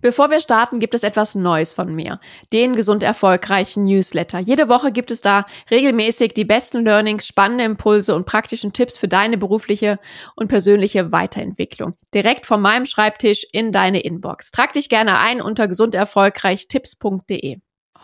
Bevor 0.00 0.30
wir 0.30 0.40
starten, 0.40 0.80
gibt 0.80 0.94
es 0.94 1.02
etwas 1.02 1.34
Neues 1.34 1.74
von 1.74 1.94
mir. 1.94 2.20
Den 2.52 2.74
gesund 2.74 3.02
erfolgreichen 3.02 3.84
Newsletter. 3.84 4.38
Jede 4.38 4.68
Woche 4.68 4.92
gibt 4.92 5.10
es 5.10 5.20
da 5.20 5.44
regelmäßig 5.70 6.32
die 6.32 6.46
besten 6.46 6.84
Learnings, 6.84 7.26
spannende 7.26 7.64
Impulse 7.64 8.14
und 8.14 8.24
praktischen 8.24 8.72
Tipps 8.72 8.96
für 8.96 9.08
deine 9.08 9.36
berufliche 9.36 9.98
und 10.36 10.48
persönliche 10.48 11.12
Weiterentwicklung. 11.12 11.94
Direkt 12.14 12.46
von 12.46 12.62
meinem 12.62 12.86
Schreibtisch 12.86 13.44
in 13.52 13.72
deine 13.72 14.00
Inbox. 14.00 14.50
Trag 14.50 14.72
dich 14.72 14.88
gerne 14.88 15.18
ein 15.18 15.42
unter 15.42 15.68
gesunderfolgreichtipps.de. 15.68 17.58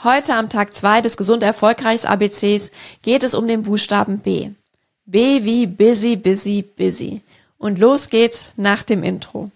Heute 0.04 0.34
am 0.34 0.50
Tag 0.50 0.76
zwei 0.76 1.00
des 1.00 1.16
gesund 1.16 1.42
erfolgreichs 1.42 2.04
ABCs 2.04 2.70
geht 3.00 3.24
es 3.24 3.34
um 3.34 3.48
den 3.48 3.62
Buchstaben 3.62 4.18
B. 4.18 4.50
B 5.06 5.44
wie 5.44 5.66
busy, 5.66 6.16
busy, 6.16 6.62
busy. 6.62 7.22
Und 7.56 7.78
los 7.78 8.10
geht's 8.10 8.52
nach 8.56 8.82
dem 8.82 9.02
Intro. 9.02 9.50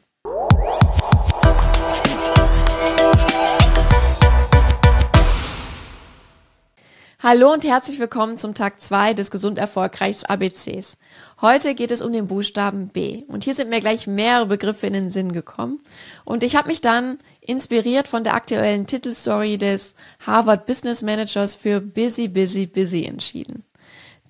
Hallo 7.23 7.53
und 7.53 7.67
herzlich 7.67 7.99
willkommen 7.99 8.39
zum 8.39 8.55
Tag 8.55 8.81
2 8.81 9.13
des 9.13 9.31
Gesund 9.31 9.59
Erfolgreichs 9.59 10.25
ABCs. 10.25 10.97
Heute 11.43 11.75
geht 11.75 11.91
es 11.91 12.01
um 12.01 12.15
den 12.15 12.29
Buchstaben 12.29 12.89
B. 12.89 13.25
Und 13.29 13.45
hier 13.45 13.55
sind 13.55 13.69
mir 13.69 13.81
gleich 13.81 14.07
mehrere 14.07 14.47
Begriffe 14.47 14.87
in 14.87 14.95
den 14.95 15.11
Sinn 15.11 15.33
gekommen. 15.33 15.83
Und 16.25 16.43
ich 16.43 16.57
habe 16.57 16.69
mich 16.69 16.81
dann 16.81 17.19
inspiriert 17.43 18.09
von 18.09 18.25
der 18.25 18.33
aktuellen 18.33 18.87
Titelstory 18.87 19.59
des 19.59 19.97
Harvard 20.21 20.65
Business 20.65 21.03
Managers 21.03 21.55
für 21.55 21.83
Busy, 21.83 22.27
Busy, 22.27 22.67
Busy 22.67 23.05
entschieden. 23.05 23.65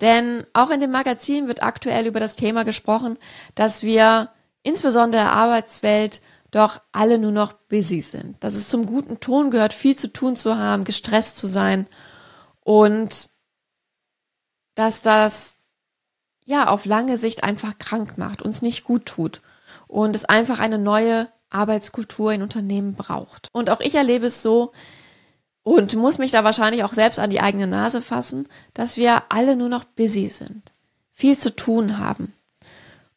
Denn 0.01 0.43
auch 0.51 0.69
in 0.69 0.81
dem 0.81 0.91
Magazin 0.91 1.47
wird 1.47 1.63
aktuell 1.63 2.07
über 2.07 2.19
das 2.19 2.35
Thema 2.35 2.65
gesprochen, 2.65 3.17
dass 3.55 3.83
wir 3.83 4.31
insbesondere 4.63 5.23
der 5.23 5.31
Arbeitswelt 5.31 6.19
doch 6.51 6.81
alle 6.91 7.19
nur 7.19 7.31
noch 7.31 7.53
busy 7.53 8.01
sind. 8.01 8.35
Dass 8.43 8.53
es 8.53 8.67
zum 8.67 8.85
guten 8.85 9.21
Ton 9.21 9.49
gehört, 9.49 9.71
viel 9.71 9.95
zu 9.95 10.11
tun 10.11 10.35
zu 10.35 10.57
haben, 10.57 10.83
gestresst 10.83 11.37
zu 11.37 11.47
sein 11.47 11.87
und 12.63 13.29
dass 14.75 15.01
das 15.01 15.57
ja 16.45 16.67
auf 16.67 16.85
lange 16.85 17.17
Sicht 17.17 17.43
einfach 17.43 17.77
krank 17.77 18.17
macht, 18.17 18.41
uns 18.41 18.61
nicht 18.61 18.83
gut 18.83 19.05
tut 19.05 19.41
und 19.87 20.15
es 20.15 20.25
einfach 20.25 20.59
eine 20.59 20.77
neue 20.77 21.29
Arbeitskultur 21.49 22.31
in 22.33 22.41
Unternehmen 22.41 22.95
braucht. 22.95 23.49
Und 23.51 23.69
auch 23.69 23.81
ich 23.81 23.95
erlebe 23.95 24.27
es 24.27 24.41
so 24.41 24.71
und 25.63 25.95
muss 25.95 26.17
mich 26.17 26.31
da 26.31 26.43
wahrscheinlich 26.43 26.83
auch 26.83 26.93
selbst 26.93 27.19
an 27.19 27.29
die 27.29 27.41
eigene 27.41 27.67
Nase 27.67 28.01
fassen, 28.01 28.47
dass 28.73 28.97
wir 28.97 29.23
alle 29.29 29.55
nur 29.55 29.69
noch 29.69 29.83
busy 29.83 30.27
sind, 30.27 30.71
viel 31.11 31.37
zu 31.37 31.55
tun 31.55 31.97
haben. 31.97 32.33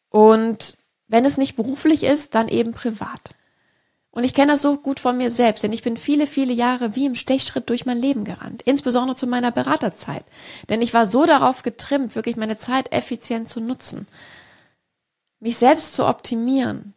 Und 0.09 0.77
wenn 1.07 1.25
es 1.25 1.37
nicht 1.37 1.55
beruflich 1.55 2.03
ist, 2.03 2.35
dann 2.35 2.47
eben 2.47 2.73
privat. 2.73 3.35
Und 4.15 4.23
ich 4.23 4.33
kenne 4.33 4.53
das 4.53 4.61
so 4.61 4.77
gut 4.77 5.01
von 5.01 5.17
mir 5.17 5.29
selbst, 5.29 5.61
denn 5.61 5.73
ich 5.73 5.83
bin 5.83 5.97
viele, 5.97 6.25
viele 6.25 6.53
Jahre 6.53 6.95
wie 6.95 7.05
im 7.05 7.15
Stechschritt 7.15 7.69
durch 7.69 7.85
mein 7.85 7.97
Leben 7.97 8.23
gerannt, 8.23 8.61
insbesondere 8.61 9.17
zu 9.17 9.27
meiner 9.27 9.51
Beraterzeit. 9.51 10.23
Denn 10.69 10.81
ich 10.81 10.93
war 10.93 11.05
so 11.05 11.25
darauf 11.25 11.63
getrimmt, 11.63 12.15
wirklich 12.15 12.37
meine 12.37 12.57
Zeit 12.57 12.93
effizient 12.93 13.49
zu 13.49 13.59
nutzen, 13.59 14.07
mich 15.41 15.57
selbst 15.57 15.95
zu 15.95 16.07
optimieren, 16.07 16.93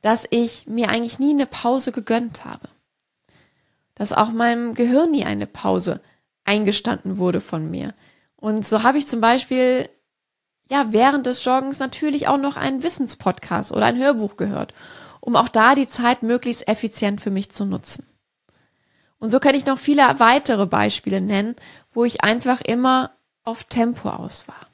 dass 0.00 0.26
ich 0.30 0.66
mir 0.66 0.88
eigentlich 0.88 1.18
nie 1.18 1.32
eine 1.32 1.44
Pause 1.44 1.92
gegönnt 1.92 2.46
habe. 2.46 2.70
Dass 3.94 4.14
auch 4.14 4.30
meinem 4.30 4.72
Gehirn 4.72 5.10
nie 5.10 5.26
eine 5.26 5.46
Pause 5.46 6.00
eingestanden 6.46 7.18
wurde 7.18 7.42
von 7.42 7.70
mir. 7.70 7.92
Und 8.36 8.66
so 8.66 8.84
habe 8.84 8.96
ich 8.96 9.06
zum 9.06 9.20
Beispiel 9.20 9.90
ja 10.70 10.86
während 10.92 11.26
des 11.26 11.44
Joggens 11.44 11.78
natürlich 11.78 12.26
auch 12.26 12.38
noch 12.38 12.56
einen 12.56 12.82
Wissenspodcast 12.82 13.70
oder 13.70 13.84
ein 13.84 13.98
Hörbuch 13.98 14.36
gehört 14.36 14.72
um 15.28 15.36
auch 15.36 15.50
da 15.50 15.74
die 15.74 15.86
Zeit 15.86 16.22
möglichst 16.22 16.66
effizient 16.68 17.20
für 17.20 17.30
mich 17.30 17.50
zu 17.50 17.66
nutzen. 17.66 18.06
Und 19.18 19.28
so 19.28 19.40
kann 19.40 19.54
ich 19.54 19.66
noch 19.66 19.78
viele 19.78 20.02
weitere 20.18 20.64
Beispiele 20.64 21.20
nennen, 21.20 21.54
wo 21.92 22.06
ich 22.06 22.24
einfach 22.24 22.62
immer 22.62 23.10
auf 23.44 23.64
Tempo 23.64 24.08
aus 24.08 24.48
war. 24.48 24.66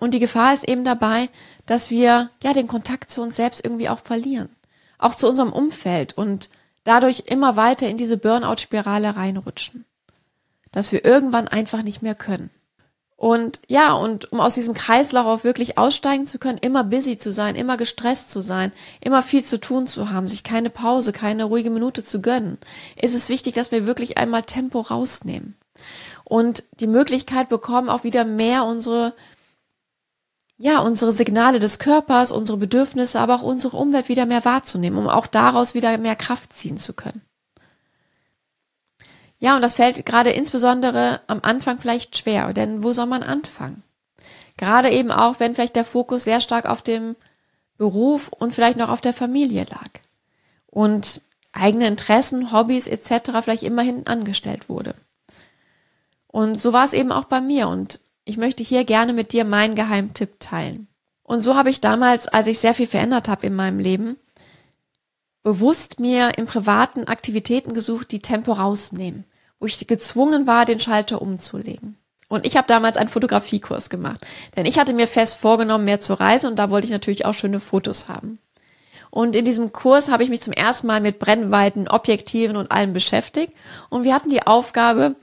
Und 0.00 0.12
die 0.12 0.18
Gefahr 0.18 0.54
ist 0.54 0.66
eben 0.66 0.82
dabei, 0.82 1.28
dass 1.66 1.88
wir 1.88 2.30
ja 2.42 2.52
den 2.52 2.66
Kontakt 2.66 3.10
zu 3.10 3.22
uns 3.22 3.36
selbst 3.36 3.64
irgendwie 3.64 3.88
auch 3.88 4.00
verlieren, 4.00 4.48
auch 4.98 5.14
zu 5.14 5.28
unserem 5.28 5.52
Umfeld 5.52 6.18
und 6.18 6.50
dadurch 6.82 7.22
immer 7.26 7.54
weiter 7.54 7.88
in 7.88 7.96
diese 7.96 8.16
Burnout-Spirale 8.16 9.14
reinrutschen, 9.14 9.84
dass 10.72 10.90
wir 10.90 11.04
irgendwann 11.04 11.46
einfach 11.46 11.84
nicht 11.84 12.02
mehr 12.02 12.16
können. 12.16 12.50
Und 13.16 13.60
ja, 13.68 13.92
und 13.92 14.32
um 14.32 14.40
aus 14.40 14.54
diesem 14.54 14.74
Kreislauf 14.74 15.44
wirklich 15.44 15.78
aussteigen 15.78 16.26
zu 16.26 16.38
können, 16.38 16.58
immer 16.58 16.82
busy 16.82 17.16
zu 17.16 17.32
sein, 17.32 17.54
immer 17.54 17.76
gestresst 17.76 18.30
zu 18.30 18.40
sein, 18.40 18.72
immer 19.00 19.22
viel 19.22 19.42
zu 19.44 19.60
tun 19.60 19.86
zu 19.86 20.10
haben, 20.10 20.26
sich 20.26 20.42
keine 20.42 20.68
Pause, 20.68 21.12
keine 21.12 21.44
ruhige 21.44 21.70
Minute 21.70 22.02
zu 22.02 22.20
gönnen, 22.20 22.58
ist 23.00 23.14
es 23.14 23.28
wichtig, 23.28 23.54
dass 23.54 23.70
wir 23.70 23.86
wirklich 23.86 24.18
einmal 24.18 24.42
Tempo 24.42 24.80
rausnehmen 24.80 25.56
und 26.24 26.64
die 26.80 26.86
Möglichkeit 26.88 27.48
bekommen, 27.48 27.88
auch 27.88 28.04
wieder 28.04 28.24
mehr 28.24 28.64
unsere 28.64 29.14
ja, 30.56 30.78
unsere 30.78 31.10
Signale 31.10 31.58
des 31.58 31.80
Körpers, 31.80 32.30
unsere 32.30 32.58
Bedürfnisse, 32.58 33.18
aber 33.18 33.34
auch 33.34 33.42
unsere 33.42 33.76
Umwelt 33.76 34.08
wieder 34.08 34.24
mehr 34.24 34.44
wahrzunehmen, 34.44 34.98
um 34.98 35.08
auch 35.08 35.26
daraus 35.26 35.74
wieder 35.74 35.98
mehr 35.98 36.14
Kraft 36.14 36.52
ziehen 36.52 36.78
zu 36.78 36.92
können. 36.92 37.22
Ja, 39.44 39.56
und 39.56 39.60
das 39.60 39.74
fällt 39.74 40.06
gerade 40.06 40.30
insbesondere 40.30 41.20
am 41.26 41.40
Anfang 41.42 41.78
vielleicht 41.78 42.16
schwer, 42.16 42.54
denn 42.54 42.82
wo 42.82 42.94
soll 42.94 43.04
man 43.04 43.22
anfangen? 43.22 43.82
Gerade 44.56 44.88
eben 44.88 45.10
auch, 45.10 45.38
wenn 45.38 45.54
vielleicht 45.54 45.76
der 45.76 45.84
Fokus 45.84 46.24
sehr 46.24 46.40
stark 46.40 46.64
auf 46.64 46.80
dem 46.80 47.14
Beruf 47.76 48.30
und 48.32 48.54
vielleicht 48.54 48.78
noch 48.78 48.88
auf 48.88 49.02
der 49.02 49.12
Familie 49.12 49.64
lag 49.64 49.90
und 50.68 51.20
eigene 51.52 51.86
Interessen, 51.88 52.52
Hobbys 52.52 52.86
etc. 52.86 53.32
vielleicht 53.42 53.64
immer 53.64 53.82
hinten 53.82 54.06
angestellt 54.06 54.70
wurde. 54.70 54.94
Und 56.26 56.58
so 56.58 56.72
war 56.72 56.86
es 56.86 56.94
eben 56.94 57.12
auch 57.12 57.24
bei 57.24 57.42
mir 57.42 57.68
und 57.68 58.00
ich 58.24 58.38
möchte 58.38 58.62
hier 58.62 58.84
gerne 58.84 59.12
mit 59.12 59.34
dir 59.34 59.44
meinen 59.44 59.74
Geheimtipp 59.74 60.40
teilen. 60.40 60.88
Und 61.22 61.40
so 61.40 61.54
habe 61.54 61.68
ich 61.68 61.82
damals, 61.82 62.28
als 62.28 62.46
ich 62.46 62.60
sehr 62.60 62.72
viel 62.72 62.86
verändert 62.86 63.28
habe 63.28 63.44
in 63.44 63.54
meinem 63.54 63.78
Leben, 63.78 64.16
bewusst 65.42 66.00
mir 66.00 66.38
in 66.38 66.46
privaten 66.46 67.04
Aktivitäten 67.08 67.74
gesucht, 67.74 68.10
die 68.10 68.20
Tempo 68.20 68.52
rausnehmen 68.52 69.26
wo 69.64 69.66
ich 69.66 69.86
gezwungen 69.86 70.46
war, 70.46 70.66
den 70.66 70.78
Schalter 70.78 71.22
umzulegen. 71.22 71.96
Und 72.28 72.44
ich 72.44 72.58
habe 72.58 72.68
damals 72.68 72.98
einen 72.98 73.08
Fotografiekurs 73.08 73.88
gemacht, 73.88 74.20
denn 74.56 74.66
ich 74.66 74.78
hatte 74.78 74.92
mir 74.92 75.08
fest 75.08 75.40
vorgenommen, 75.40 75.86
mehr 75.86 76.00
zu 76.00 76.12
reisen 76.12 76.50
und 76.50 76.58
da 76.58 76.68
wollte 76.68 76.84
ich 76.84 76.90
natürlich 76.90 77.24
auch 77.24 77.32
schöne 77.32 77.60
Fotos 77.60 78.06
haben. 78.06 78.38
Und 79.10 79.34
in 79.34 79.46
diesem 79.46 79.72
Kurs 79.72 80.10
habe 80.10 80.22
ich 80.22 80.28
mich 80.28 80.42
zum 80.42 80.52
ersten 80.52 80.86
Mal 80.86 81.00
mit 81.00 81.18
Brennweiten, 81.18 81.88
Objektiven 81.88 82.56
und 82.56 82.72
allem 82.72 82.92
beschäftigt. 82.92 83.54
Und 83.88 84.04
wir 84.04 84.12
hatten 84.12 84.28
die 84.28 84.46
Aufgabe, 84.46 85.16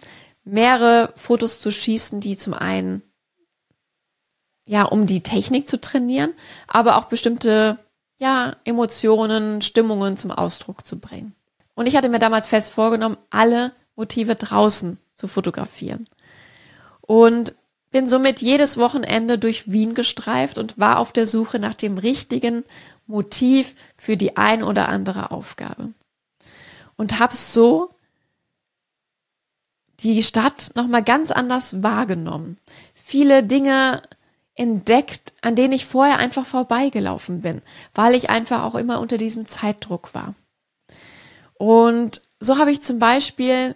mehrere 0.43 1.13
Fotos 1.15 1.61
zu 1.61 1.71
schießen, 1.71 2.19
die 2.19 2.35
zum 2.35 2.55
einen, 2.55 3.03
ja, 4.65 4.83
um 4.83 5.05
die 5.05 5.21
Technik 5.21 5.67
zu 5.67 5.79
trainieren, 5.79 6.33
aber 6.67 6.97
auch 6.97 7.05
bestimmte, 7.05 7.77
ja, 8.17 8.55
Emotionen, 8.63 9.61
Stimmungen 9.61 10.17
zum 10.17 10.31
Ausdruck 10.31 10.83
zu 10.83 10.97
bringen. 10.97 11.35
Und 11.75 11.85
ich 11.85 11.95
hatte 11.95 12.09
mir 12.09 12.19
damals 12.19 12.47
fest 12.47 12.71
vorgenommen, 12.71 13.17
alle 13.29 13.73
Motive 14.01 14.35
draußen 14.35 14.97
zu 15.13 15.27
fotografieren. 15.27 16.07
Und 17.01 17.53
bin 17.91 18.07
somit 18.07 18.41
jedes 18.41 18.77
Wochenende 18.77 19.37
durch 19.37 19.71
Wien 19.71 19.93
gestreift 19.93 20.57
und 20.57 20.79
war 20.79 20.97
auf 20.97 21.11
der 21.11 21.27
Suche 21.27 21.59
nach 21.59 21.75
dem 21.75 21.99
richtigen 21.99 22.63
Motiv 23.05 23.75
für 23.97 24.17
die 24.17 24.37
ein 24.37 24.63
oder 24.63 24.89
andere 24.89 25.29
Aufgabe. 25.29 25.93
Und 26.95 27.19
habe 27.19 27.35
so 27.35 27.91
die 29.99 30.23
Stadt 30.23 30.71
nochmal 30.73 31.03
ganz 31.03 31.29
anders 31.29 31.83
wahrgenommen. 31.83 32.55
Viele 32.95 33.43
Dinge 33.43 34.01
entdeckt, 34.55 35.33
an 35.41 35.55
denen 35.55 35.73
ich 35.73 35.85
vorher 35.85 36.17
einfach 36.17 36.45
vorbeigelaufen 36.45 37.41
bin, 37.41 37.61
weil 37.93 38.15
ich 38.15 38.31
einfach 38.31 38.63
auch 38.63 38.73
immer 38.73 38.99
unter 38.99 39.19
diesem 39.19 39.47
Zeitdruck 39.47 40.15
war. 40.15 40.33
Und 41.53 42.23
so 42.39 42.57
habe 42.57 42.71
ich 42.71 42.81
zum 42.81 42.97
Beispiel 42.97 43.75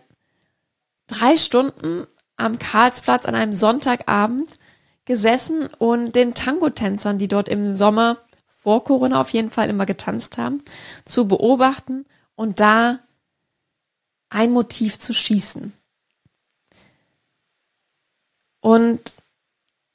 drei 1.08 1.38
Stunden 1.38 2.08
am 2.38 2.60
Karlsplatz 2.60 3.26
an 3.26 3.36
einem 3.36 3.54
Sonntagabend 3.54 4.50
gesessen 5.06 5.68
und 5.78 6.16
den 6.16 6.34
Tango-Tänzern, 6.34 7.18
die 7.18 7.28
dort 7.28 7.48
im 7.48 7.74
Sommer 7.74 8.18
vor 8.48 8.84
Corona 8.84 9.22
auf 9.22 9.30
jeden 9.30 9.52
Fall 9.52 9.70
immer 9.70 9.86
getanzt 9.86 10.38
haben, 10.38 10.64
zu 11.06 11.28
beobachten 11.28 12.06
und 12.36 12.60
da 12.60 13.00
ein 14.30 14.52
Motiv 14.52 14.98
zu 14.98 15.14
schießen. 15.14 15.74
Und 18.60 19.22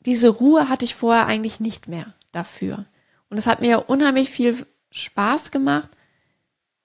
diese 0.00 0.28
Ruhe 0.28 0.68
hatte 0.68 0.84
ich 0.84 0.94
vorher 0.94 1.26
eigentlich 1.26 1.58
nicht 1.58 1.88
mehr 1.88 2.14
dafür. 2.30 2.86
Und 3.28 3.36
es 3.36 3.46
hat 3.46 3.60
mir 3.60 3.90
unheimlich 3.90 4.30
viel 4.30 4.66
Spaß 4.92 5.50
gemacht, 5.50 5.88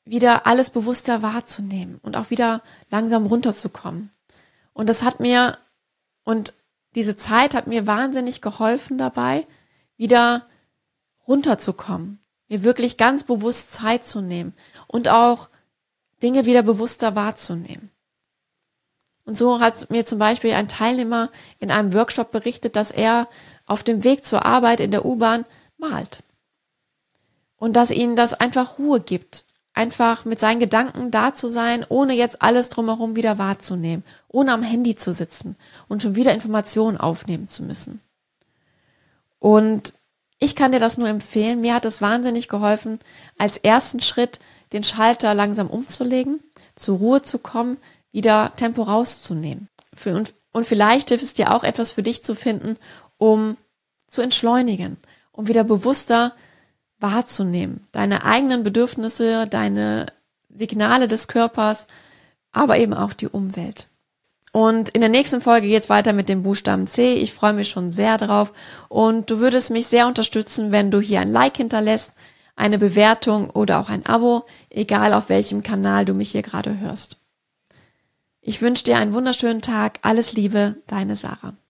wieder 0.04 0.48
alles 0.48 0.70
bewusster 0.70 1.22
wahrzunehmen 1.22 2.00
und 2.02 2.18
auch 2.18 2.30
wieder 2.30 2.62
langsam 2.90 3.26
runterzukommen. 3.26 4.12
Und 4.76 4.90
das 4.90 5.04
hat 5.04 5.22
mir, 5.22 5.58
und 6.26 6.54
diese 6.96 7.16
Zeit 7.16 7.56
hat 7.56 7.66
mir 7.66 7.88
wahnsinnig 7.88 8.42
geholfen 8.42 8.98
dabei, 8.98 9.48
wieder 9.96 10.46
runterzukommen, 11.28 12.20
mir 12.50 12.64
wirklich 12.64 12.98
ganz 12.98 13.24
bewusst 13.24 13.72
Zeit 13.72 14.06
zu 14.06 14.22
nehmen 14.22 14.54
und 14.88 15.08
auch 15.08 15.48
Dinge 16.22 16.46
wieder 16.46 16.62
bewusster 16.62 17.16
wahrzunehmen. 17.16 17.90
Und 19.24 19.38
so 19.38 19.62
hat 19.62 19.90
mir 19.90 20.06
zum 20.06 20.20
Beispiel 20.20 20.54
ein 20.54 20.68
Teilnehmer 20.68 21.32
in 21.60 21.72
einem 21.72 21.94
Workshop 21.94 22.32
berichtet, 22.32 22.76
dass 22.76 22.92
er 22.92 23.30
auf 23.66 23.82
dem 23.82 24.04
Weg 24.04 24.26
zur 24.26 24.46
Arbeit 24.46 24.82
in 24.82 24.92
der 24.92 25.06
U-Bahn 25.06 25.46
malt. 25.78 26.22
Und 27.56 27.78
dass 27.78 27.92
ihnen 27.92 28.18
das 28.18 28.34
einfach 28.34 28.78
Ruhe 28.78 29.00
gibt, 29.00 29.46
einfach 29.76 30.26
mit 30.26 30.40
seinen 30.40 30.60
Gedanken 30.60 31.12
da 31.12 31.34
zu 31.34 31.50
sein, 31.50 31.86
ohne 31.88 32.14
jetzt 32.14 32.42
alles 32.42 32.70
drumherum 32.70 33.16
wieder 33.16 33.38
wahrzunehmen, 33.38 34.04
ohne 34.30 34.54
am 34.54 34.64
Handy 34.64 34.96
zu 34.96 35.14
sitzen 35.14 35.58
und 35.88 36.02
schon 36.02 36.16
wieder 36.16 36.34
Informationen 36.34 36.98
aufnehmen 36.98 37.50
zu 37.50 37.62
müssen. 37.62 38.02
Und 39.38 39.94
ich 40.40 40.56
kann 40.56 40.72
dir 40.72 40.80
das 40.80 40.98
nur 40.98 41.10
empfehlen. 41.10 41.62
Mir 41.62 41.76
hat 41.76 41.86
es 41.86 42.02
wahnsinnig 42.02 42.48
geholfen, 42.48 43.00
als 43.38 43.58
ersten 43.58 44.00
Schritt 44.00 44.40
den 44.74 44.84
Schalter 44.84 45.34
langsam 45.34 45.70
umzulegen, 45.70 46.40
zur 46.76 46.98
Ruhe 46.98 47.22
zu 47.22 47.38
kommen, 47.38 47.78
wieder 48.12 48.54
Tempo 48.56 48.84
rauszunehmen. 48.84 49.70
Und 50.52 50.66
vielleicht 50.66 51.10
hilft 51.10 51.24
es 51.24 51.34
dir 51.34 51.54
auch 51.54 51.64
etwas 51.64 51.92
für 51.92 52.04
dich 52.04 52.24
zu 52.24 52.34
finden, 52.34 52.78
um 53.18 53.58
zu 54.08 54.22
entschleunigen, 54.22 54.98
um 55.32 55.48
wieder 55.48 55.66
bewusster 55.66 56.34
wahrzunehmen. 57.00 57.86
Deine 57.92 58.24
eigenen 58.24 58.64
Bedürfnisse, 58.64 59.48
deine 59.48 60.08
Signale 60.50 61.08
des 61.08 61.28
Körpers, 61.28 61.88
aber 62.52 62.78
eben 62.78 62.94
auch 62.94 63.14
die 63.14 63.28
Umwelt. 63.28 63.88
Und 64.52 64.88
in 64.90 65.02
der 65.02 65.10
nächsten 65.10 65.42
Folge 65.42 65.68
geht's 65.68 65.90
weiter 65.90 66.14
mit 66.14 66.30
dem 66.30 66.44
Buchstaben 66.44 66.88
C. 66.88 67.16
Ich 67.16 67.34
freue 67.34 67.52
mich 67.52 67.68
schon 67.68 67.92
sehr 67.92 68.18
drauf. 68.18 68.54
Und 68.88 69.30
du 69.30 69.40
würdest 69.40 69.70
mich 69.70 69.88
sehr 69.88 70.08
unterstützen, 70.08 70.72
wenn 70.72 70.92
du 70.92 71.02
hier 71.02 71.20
ein 71.20 71.30
Like 71.30 71.58
hinterlässt, 71.58 72.14
eine 72.56 72.78
Bewertung 72.78 73.50
oder 73.50 73.82
auch 73.82 73.90
ein 73.90 74.06
Abo, 74.06 74.46
egal 74.70 75.14
auf 75.14 75.28
welchem 75.28 75.62
Kanal 75.62 76.06
du 76.06 76.14
mich 76.14 76.32
hier 76.32 76.42
gerade 76.42 76.80
hörst. 76.80 77.18
Ich 78.40 78.62
wünsche 78.62 78.86
dir 78.86 78.98
einen 78.98 79.12
wunderschönen 79.12 79.62
Tag. 79.62 80.00
Alles 80.04 80.32
Liebe, 80.32 80.76
deine 80.88 81.18
Sarah. 81.18 81.56